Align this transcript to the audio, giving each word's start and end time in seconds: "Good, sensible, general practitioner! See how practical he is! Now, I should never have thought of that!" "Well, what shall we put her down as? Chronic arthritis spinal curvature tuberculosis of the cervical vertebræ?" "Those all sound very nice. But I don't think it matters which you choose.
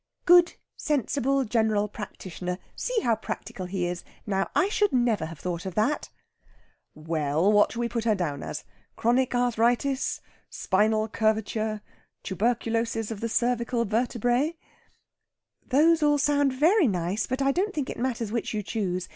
"Good, 0.25 0.55
sensible, 0.75 1.43
general 1.45 1.87
practitioner! 1.87 2.57
See 2.75 3.01
how 3.01 3.15
practical 3.15 3.67
he 3.67 3.85
is! 3.85 4.03
Now, 4.25 4.49
I 4.55 4.67
should 4.67 4.91
never 4.91 5.27
have 5.27 5.37
thought 5.37 5.67
of 5.67 5.75
that!" 5.75 6.09
"Well, 6.95 7.51
what 7.51 7.71
shall 7.71 7.81
we 7.81 7.87
put 7.87 8.05
her 8.05 8.15
down 8.15 8.41
as? 8.41 8.63
Chronic 8.95 9.35
arthritis 9.35 10.19
spinal 10.49 11.07
curvature 11.07 11.83
tuberculosis 12.23 13.11
of 13.11 13.19
the 13.19 13.29
cervical 13.29 13.85
vertebræ?" 13.85 14.55
"Those 15.67 16.01
all 16.01 16.17
sound 16.17 16.51
very 16.51 16.87
nice. 16.87 17.27
But 17.27 17.43
I 17.43 17.51
don't 17.51 17.71
think 17.75 17.87
it 17.87 17.99
matters 17.99 18.31
which 18.31 18.55
you 18.55 18.63
choose. 18.63 19.07